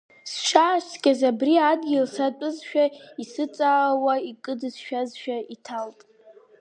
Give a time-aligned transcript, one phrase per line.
[0.31, 2.85] Сшааскьоз абри адгьыл сатәызшәа,
[3.21, 5.99] исыҵыууаа, икыдшәазшәа иҭалт.